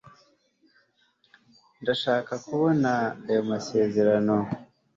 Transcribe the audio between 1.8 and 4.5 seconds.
ndashaka kubona ayo masezerano